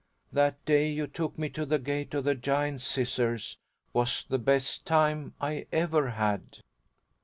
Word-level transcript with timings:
That 0.31 0.65
day 0.65 0.91
you 0.91 1.05
took 1.05 1.37
me 1.37 1.47
to 1.49 1.63
the 1.63 1.77
Gate 1.77 2.15
of 2.15 2.23
the 2.23 2.33
Giant 2.33 2.81
Scissors 2.81 3.59
was 3.93 4.23
the 4.25 4.39
best 4.39 4.83
time 4.87 5.35
I 5.39 5.67
ever 5.71 6.09
had." 6.09 6.63